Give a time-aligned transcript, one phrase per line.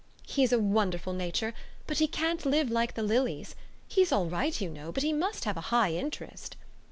[0.25, 1.53] "He's a wonderful nature,
[1.85, 3.55] but he can't live like the lilies.
[3.87, 6.55] He's all right, you know, but he must have a high interest."